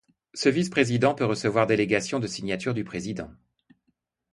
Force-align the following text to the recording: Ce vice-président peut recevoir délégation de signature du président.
Ce 0.33 0.49
vice-président 0.49 1.13
peut 1.13 1.25
recevoir 1.25 1.67
délégation 1.67 2.17
de 2.19 2.25
signature 2.25 2.73
du 2.73 2.83
président. 2.83 3.29